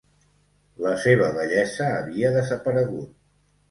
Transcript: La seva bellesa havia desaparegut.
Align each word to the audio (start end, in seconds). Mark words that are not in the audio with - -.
La 0.85 0.95
seva 1.03 1.29
bellesa 1.37 1.93
havia 2.01 2.35
desaparegut. 2.41 3.19